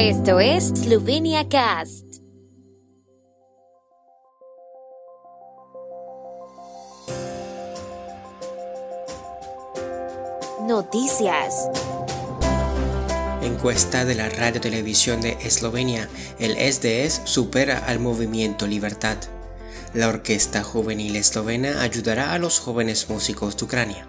Esto 0.00 0.38
es 0.38 0.68
Slovenia 0.68 1.48
Cast. 1.48 2.04
Noticias. 10.68 11.68
Encuesta 13.42 14.04
de 14.04 14.14
la 14.14 14.28
Radio 14.28 14.60
Televisión 14.60 15.20
de 15.20 15.36
Eslovenia, 15.42 16.08
el 16.38 16.52
SDS 16.52 17.22
supera 17.24 17.78
al 17.78 17.98
movimiento 17.98 18.68
Libertad. 18.68 19.16
La 19.94 20.06
Orquesta 20.06 20.62
Juvenil 20.62 21.16
Eslovena 21.16 21.82
ayudará 21.82 22.34
a 22.34 22.38
los 22.38 22.60
jóvenes 22.60 23.10
músicos 23.10 23.56
de 23.56 23.64
Ucrania. 23.64 24.06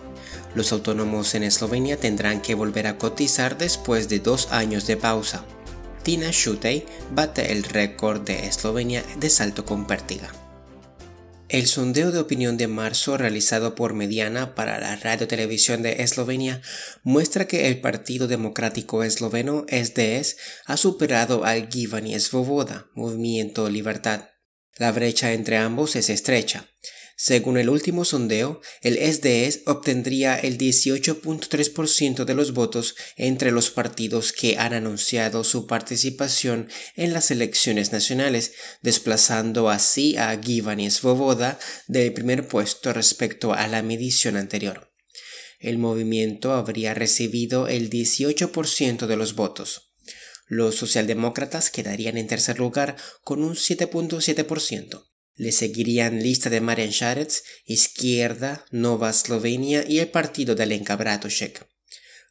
Los 0.53 0.71
autónomos 0.71 1.33
en 1.33 1.41
Eslovenia 1.41 1.97
tendrán 1.97 2.41
que 2.41 2.53
volver 2.53 2.85
a 2.85 2.99
cotizar 2.99 3.57
después 3.57 4.07
de 4.07 4.19
dos 4.19 4.51
años 4.51 4.85
de 4.85 4.95
pausa. 4.95 5.43
Tina 6.09 6.31
Shutey 6.31 6.87
bate 7.11 7.51
el 7.51 7.63
récord 7.63 8.21
de 8.21 8.47
Eslovenia 8.47 9.03
de 9.19 9.29
salto 9.29 9.63
con 9.63 9.85
pértiga. 9.85 10.33
El 11.49 11.67
sondeo 11.67 12.11
de 12.11 12.17
opinión 12.17 12.57
de 12.57 12.67
marzo 12.67 13.15
realizado 13.15 13.75
por 13.75 13.93
Mediana 13.93 14.55
para 14.55 14.79
la 14.79 14.95
Radio 14.95 15.27
Televisión 15.27 15.83
de 15.83 16.01
Eslovenia 16.01 16.63
muestra 17.03 17.45
que 17.45 17.67
el 17.67 17.79
Partido 17.79 18.27
Democrático 18.27 19.03
Esloveno 19.03 19.67
SDS 19.69 20.37
ha 20.65 20.77
superado 20.77 21.45
al 21.45 21.69
Givani 21.69 22.19
Svoboda, 22.19 22.87
Movimiento 22.95 23.69
Libertad. 23.69 24.29
La 24.77 24.91
brecha 24.91 25.33
entre 25.33 25.57
ambos 25.57 25.95
es 25.95 26.09
estrecha. 26.09 26.65
Según 27.21 27.57
el 27.57 27.69
último 27.69 28.05
sondeo, 28.05 28.61
el 28.81 28.95
SDS 28.95 29.63
obtendría 29.65 30.39
el 30.39 30.57
18.3% 30.57 32.23
de 32.23 32.33
los 32.33 32.53
votos 32.53 32.95
entre 33.17 33.51
los 33.51 33.71
partidos 33.71 34.31
que 34.31 34.57
han 34.57 34.71
anunciado 34.71 35.43
su 35.43 35.67
participación 35.67 36.69
en 36.95 37.11
las 37.11 37.29
elecciones 37.29 37.91
nacionales, 37.91 38.53
desplazando 38.81 39.69
así 39.69 40.15
a 40.15 40.39
Givani 40.41 40.89
Svoboda 40.89 41.59
del 41.89 42.13
primer 42.13 42.47
puesto 42.47 42.93
respecto 42.93 43.53
a 43.53 43.67
la 43.67 43.83
medición 43.83 44.37
anterior. 44.37 44.89
El 45.59 45.77
movimiento 45.77 46.53
habría 46.53 46.93
recibido 46.93 47.67
el 47.67 47.89
18% 47.89 49.07
de 49.07 49.17
los 49.17 49.35
votos. 49.35 49.91
Los 50.47 50.75
socialdemócratas 50.75 51.69
quedarían 51.69 52.15
en 52.15 52.27
tercer 52.27 52.59
lugar 52.59 52.95
con 53.25 53.43
un 53.43 53.55
7.7%. 53.55 55.08
Le 55.39 55.51
seguirían 55.53 56.21
lista 56.21 56.49
de 56.49 56.59
Marian 56.59 56.89
Sharets, 56.89 57.45
Izquierda, 57.65 58.65
Nova 58.71 59.13
Slovenia 59.13 59.85
y 59.87 59.99
el 59.99 60.09
partido 60.09 60.53
de 60.53 60.63
Alenka 60.63 60.97
Bratušek. 60.97 61.65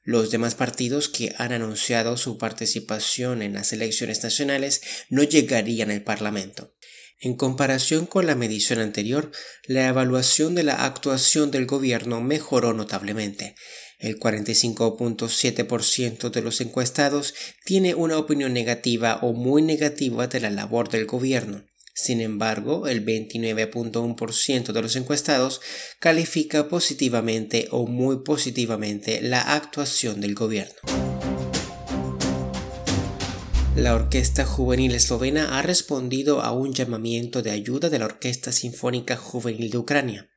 Los 0.04 0.30
demás 0.30 0.54
partidos 0.54 1.08
que 1.08 1.34
han 1.38 1.52
anunciado 1.52 2.18
su 2.18 2.36
participación 2.36 3.40
en 3.40 3.54
las 3.54 3.72
elecciones 3.72 4.22
nacionales 4.22 4.82
no 5.08 5.22
llegarían 5.22 5.90
al 5.90 6.02
Parlamento. 6.02 6.74
En 7.18 7.34
comparación 7.34 8.04
con 8.04 8.26
la 8.26 8.34
medición 8.34 8.78
anterior, 8.78 9.32
la 9.64 9.88
evaluación 9.88 10.54
de 10.54 10.64
la 10.64 10.84
actuación 10.84 11.50
del 11.50 11.64
gobierno 11.64 12.20
mejoró 12.20 12.74
notablemente. 12.74 13.54
El 13.98 14.20
45.7% 14.20 16.30
de 16.30 16.42
los 16.42 16.60
encuestados 16.60 17.32
tiene 17.64 17.94
una 17.94 18.18
opinión 18.18 18.52
negativa 18.52 19.18
o 19.22 19.32
muy 19.32 19.62
negativa 19.62 20.26
de 20.26 20.40
la 20.40 20.50
labor 20.50 20.90
del 20.90 21.06
gobierno. 21.06 21.67
Sin 22.00 22.20
embargo, 22.20 22.86
el 22.86 23.04
29.1% 23.04 24.70
de 24.70 24.82
los 24.82 24.94
encuestados 24.94 25.60
califica 25.98 26.68
positivamente 26.68 27.66
o 27.72 27.88
muy 27.88 28.18
positivamente 28.18 29.20
la 29.20 29.40
actuación 29.40 30.20
del 30.20 30.36
gobierno. 30.36 30.76
La 33.74 33.96
Orquesta 33.96 34.44
Juvenil 34.44 34.94
Eslovena 34.94 35.58
ha 35.58 35.62
respondido 35.62 36.40
a 36.40 36.52
un 36.52 36.72
llamamiento 36.72 37.42
de 37.42 37.50
ayuda 37.50 37.90
de 37.90 37.98
la 37.98 38.04
Orquesta 38.04 38.52
Sinfónica 38.52 39.16
Juvenil 39.16 39.68
de 39.68 39.78
Ucrania. 39.78 40.30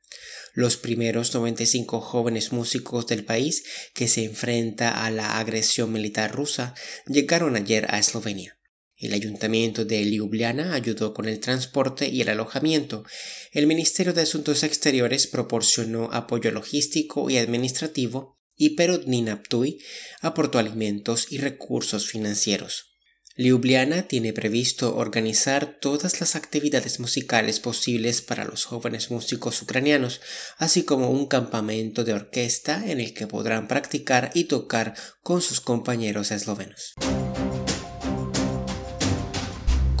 Los 0.54 0.76
primeros 0.76 1.32
95 1.32 2.00
jóvenes 2.00 2.50
músicos 2.50 3.06
del 3.06 3.24
país 3.24 3.62
que 3.94 4.08
se 4.08 4.24
enfrenta 4.24 5.04
a 5.04 5.12
la 5.12 5.38
agresión 5.38 5.92
militar 5.92 6.34
rusa 6.34 6.74
llegaron 7.06 7.54
ayer 7.54 7.86
a 7.88 8.00
Eslovenia. 8.00 8.58
El 9.02 9.14
ayuntamiento 9.14 9.84
de 9.84 10.04
Ljubljana 10.04 10.74
ayudó 10.74 11.12
con 11.12 11.26
el 11.28 11.40
transporte 11.40 12.08
y 12.08 12.20
el 12.20 12.28
alojamiento. 12.28 13.04
El 13.50 13.66
Ministerio 13.66 14.12
de 14.12 14.22
Asuntos 14.22 14.62
Exteriores 14.62 15.26
proporcionó 15.26 16.08
apoyo 16.12 16.52
logístico 16.52 17.28
y 17.28 17.36
administrativo 17.36 18.38
y 18.54 18.76
Perodnina 18.76 19.42
Ptui 19.42 19.80
aportó 20.20 20.60
alimentos 20.60 21.26
y 21.30 21.38
recursos 21.38 22.06
financieros. 22.06 22.92
Ljubljana 23.36 24.06
tiene 24.06 24.32
previsto 24.32 24.94
organizar 24.94 25.80
todas 25.80 26.20
las 26.20 26.36
actividades 26.36 27.00
musicales 27.00 27.58
posibles 27.58 28.22
para 28.22 28.44
los 28.44 28.66
jóvenes 28.66 29.10
músicos 29.10 29.60
ucranianos, 29.62 30.20
así 30.58 30.84
como 30.84 31.10
un 31.10 31.26
campamento 31.26 32.04
de 32.04 32.12
orquesta 32.12 32.84
en 32.86 33.00
el 33.00 33.14
que 33.14 33.26
podrán 33.26 33.66
practicar 33.66 34.30
y 34.34 34.44
tocar 34.44 34.94
con 35.22 35.42
sus 35.42 35.60
compañeros 35.60 36.30
eslovenos. 36.30 36.94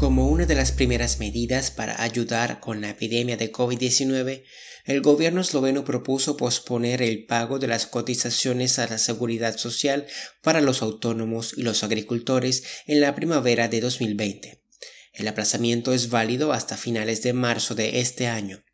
Como 0.02 0.28
una 0.28 0.46
de 0.46 0.56
las 0.56 0.72
primeras 0.72 1.20
medidas 1.20 1.70
para 1.70 2.02
ayudar 2.02 2.58
con 2.58 2.80
la 2.80 2.90
epidemia 2.90 3.36
de 3.36 3.52
COVID-19, 3.52 4.42
el 4.84 5.00
gobierno 5.00 5.40
esloveno 5.40 5.84
propuso 5.84 6.36
posponer 6.36 7.02
el 7.02 7.24
pago 7.24 7.60
de 7.60 7.68
las 7.68 7.86
cotizaciones 7.86 8.80
a 8.80 8.88
la 8.88 8.98
seguridad 8.98 9.56
social 9.58 10.08
para 10.42 10.60
los 10.60 10.82
autónomos 10.82 11.54
y 11.56 11.62
los 11.62 11.84
agricultores 11.84 12.64
en 12.88 13.00
la 13.00 13.14
primavera 13.14 13.68
de 13.68 13.80
2020. 13.80 14.64
El 15.12 15.28
aplazamiento 15.28 15.92
es 15.92 16.10
válido 16.10 16.52
hasta 16.52 16.76
finales 16.76 17.22
de 17.22 17.32
marzo 17.32 17.76
de 17.76 18.00
este 18.00 18.26
año. 18.26 18.64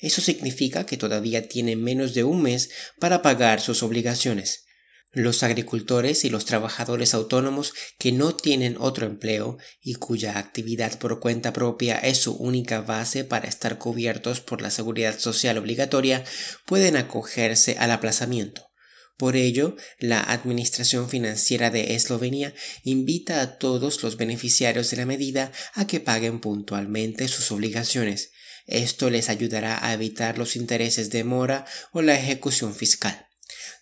Eso 0.00 0.22
significa 0.22 0.86
que 0.86 0.96
todavía 0.96 1.48
tienen 1.48 1.84
menos 1.84 2.14
de 2.14 2.24
un 2.24 2.40
mes 2.40 2.70
para 2.98 3.20
pagar 3.20 3.60
sus 3.60 3.82
obligaciones. 3.82 4.67
Los 5.12 5.42
agricultores 5.42 6.26
y 6.26 6.30
los 6.30 6.44
trabajadores 6.44 7.14
autónomos 7.14 7.72
que 7.98 8.12
no 8.12 8.36
tienen 8.36 8.76
otro 8.78 9.06
empleo 9.06 9.56
y 9.82 9.94
cuya 9.94 10.38
actividad 10.38 10.98
por 10.98 11.18
cuenta 11.18 11.54
propia 11.54 11.96
es 11.96 12.18
su 12.18 12.34
única 12.34 12.82
base 12.82 13.24
para 13.24 13.48
estar 13.48 13.78
cubiertos 13.78 14.40
por 14.40 14.60
la 14.60 14.70
seguridad 14.70 15.18
social 15.18 15.56
obligatoria 15.56 16.24
pueden 16.66 16.96
acogerse 16.96 17.76
al 17.78 17.90
aplazamiento. 17.90 18.68
Por 19.16 19.34
ello, 19.34 19.76
la 19.98 20.20
Administración 20.20 21.08
Financiera 21.08 21.70
de 21.70 21.94
Eslovenia 21.94 22.54
invita 22.84 23.40
a 23.40 23.58
todos 23.58 24.02
los 24.02 24.16
beneficiarios 24.16 24.90
de 24.90 24.98
la 24.98 25.06
medida 25.06 25.52
a 25.72 25.86
que 25.86 26.00
paguen 26.00 26.40
puntualmente 26.40 27.26
sus 27.28 27.50
obligaciones. 27.50 28.30
Esto 28.66 29.08
les 29.08 29.30
ayudará 29.30 29.84
a 29.84 29.94
evitar 29.94 30.36
los 30.36 30.54
intereses 30.54 31.10
de 31.10 31.24
mora 31.24 31.64
o 31.92 32.02
la 32.02 32.14
ejecución 32.14 32.74
fiscal. 32.74 33.27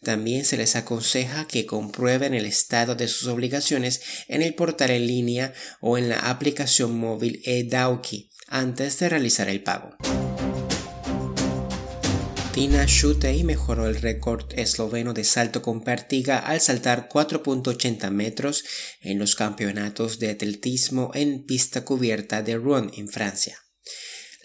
También 0.03 0.45
se 0.45 0.57
les 0.57 0.77
aconseja 0.77 1.47
que 1.47 1.67
comprueben 1.67 2.35
el 2.35 2.47
estado 2.47 2.95
de 2.95 3.09
sus 3.09 3.29
obligaciones 3.29 4.01
en 4.29 4.43
el 4.43 4.55
portal 4.55 4.91
en 4.91 5.07
línea 5.07 5.53
o 5.81 5.99
en 5.99 6.09
la 6.09 6.31
aplicación 6.31 6.99
móvil 6.99 7.43
eDauki 7.45 8.31
antes 8.49 8.99
de 8.99 9.09
realizar 9.09 9.49
el 9.49 9.63
pago. 9.63 9.97
Tina 12.57 12.87
Shutey 12.87 13.45
mejoró 13.45 13.87
el 13.87 13.97
récord 13.97 14.47
esloveno 14.59 15.13
de 15.13 15.25
salto 15.25 15.61
con 15.61 15.85
pértiga 15.85 16.39
al 16.39 16.63
saltar 16.63 17.07
4.80 17.13 18.11
metros 18.11 18.65
en 19.03 19.19
los 19.19 19.35
campeonatos 19.35 20.19
de 20.19 20.31
atletismo 20.31 21.11
en 21.13 21.45
pista 21.45 21.85
cubierta 21.85 22.41
de 22.41 22.57
Rouen 22.57 22.91
en 22.97 23.09
Francia. 23.09 23.59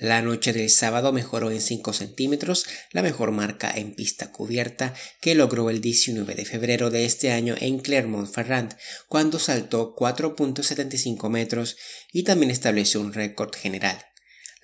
La 0.01 0.23
noche 0.23 0.51
del 0.51 0.71
sábado 0.71 1.13
mejoró 1.13 1.51
en 1.51 1.61
5 1.61 1.93
centímetros, 1.93 2.65
la 2.91 3.03
mejor 3.03 3.29
marca 3.29 3.71
en 3.71 3.93
pista 3.93 4.31
cubierta 4.31 4.95
que 5.19 5.35
logró 5.35 5.69
el 5.69 5.79
19 5.79 6.33
de 6.33 6.43
febrero 6.43 6.89
de 6.89 7.05
este 7.05 7.31
año 7.31 7.53
en 7.59 7.77
Clermont-Ferrand, 7.77 8.75
cuando 9.07 9.37
saltó 9.37 9.95
4.75 9.95 11.29
metros 11.29 11.77
y 12.11 12.23
también 12.23 12.49
estableció 12.49 12.99
un 12.99 13.13
récord 13.13 13.53
general. 13.53 14.03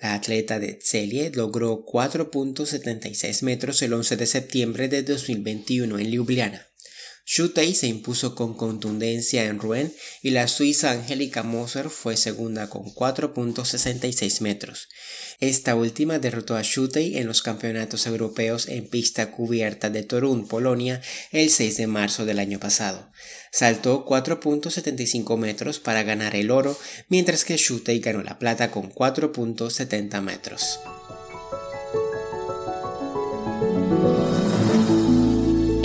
La 0.00 0.14
atleta 0.14 0.58
de 0.58 0.74
Tselie 0.74 1.30
logró 1.30 1.86
4.76 1.86 3.44
metros 3.44 3.80
el 3.82 3.92
11 3.92 4.16
de 4.16 4.26
septiembre 4.26 4.88
de 4.88 5.04
2021 5.04 6.00
en 6.00 6.10
Ljubljana. 6.10 6.67
Shutei 7.30 7.74
se 7.74 7.86
impuso 7.86 8.34
con 8.34 8.54
contundencia 8.54 9.44
en 9.44 9.58
Rouen 9.58 9.94
y 10.22 10.30
la 10.30 10.48
suiza 10.48 10.92
Angélica 10.92 11.42
Moser 11.42 11.90
fue 11.90 12.16
segunda 12.16 12.70
con 12.70 12.84
4.66 12.86 14.40
metros. 14.40 14.88
Esta 15.38 15.74
última 15.74 16.18
derrotó 16.18 16.56
a 16.56 16.62
Shutei 16.62 17.18
en 17.18 17.26
los 17.26 17.42
campeonatos 17.42 18.06
europeos 18.06 18.66
en 18.66 18.88
pista 18.88 19.30
cubierta 19.30 19.90
de 19.90 20.04
Torun, 20.04 20.48
Polonia, 20.48 21.02
el 21.30 21.50
6 21.50 21.76
de 21.76 21.86
marzo 21.86 22.24
del 22.24 22.38
año 22.38 22.58
pasado. 22.58 23.12
Saltó 23.52 24.06
4.75 24.06 25.36
metros 25.36 25.80
para 25.80 26.04
ganar 26.04 26.34
el 26.34 26.50
oro, 26.50 26.78
mientras 27.10 27.44
que 27.44 27.58
Shutei 27.58 27.98
ganó 27.98 28.22
la 28.22 28.38
plata 28.38 28.70
con 28.70 28.90
4.70 28.90 30.22
metros. 30.22 30.80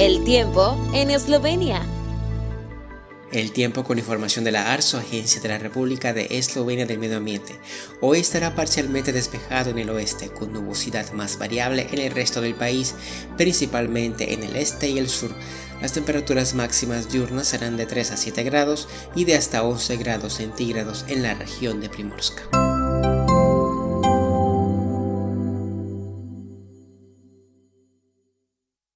El 0.05 0.25
tiempo 0.25 0.77
en 0.94 1.11
Eslovenia. 1.11 1.81
El 3.31 3.53
tiempo 3.53 3.85
con 3.85 3.97
información 3.97 4.44
de 4.44 4.51
la 4.51 4.73
ARSO, 4.73 4.97
Agencia 4.97 5.39
de 5.39 5.47
la 5.47 5.59
República 5.59 6.11
de 6.11 6.27
Eslovenia 6.29 6.85
del 6.85 7.00
Medio 7.00 7.15
Ambiente. 7.15 7.57
Hoy 8.01 8.19
estará 8.19 8.53
parcialmente 8.53 9.13
despejado 9.13 9.69
en 9.69 9.79
el 9.79 9.89
oeste, 9.89 10.27
con 10.27 10.51
nubosidad 10.51 11.13
más 11.13 11.39
variable 11.39 11.88
en 11.89 12.00
el 12.00 12.11
resto 12.11 12.41
del 12.41 12.53
país, 12.53 12.95
principalmente 13.38 14.33
en 14.33 14.44
el 14.44 14.57
este 14.57 14.89
y 14.89 14.97
el 14.97 15.07
sur. 15.07 15.33
Las 15.81 15.94
temperaturas 15.94 16.53
máximas 16.53 17.09
diurnas 17.09 17.47
serán 17.47 17.77
de 17.77 17.85
3 17.85 18.11
a 18.11 18.17
7 18.17 18.44
grados 18.44 18.89
y 19.15 19.23
de 19.23 19.35
hasta 19.35 19.63
11 19.63 19.95
grados 19.95 20.33
centígrados 20.33 21.05
en 21.07 21.23
la 21.23 21.33
región 21.33 21.79
de 21.79 21.88
Primorska. 21.88 22.62